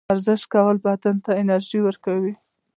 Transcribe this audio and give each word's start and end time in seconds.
ورزش 0.09 0.41
کول 0.53 0.75
بدن 0.85 1.15
ته 1.25 1.31
انرژي 1.41 1.79
ورکوي. 1.83 2.33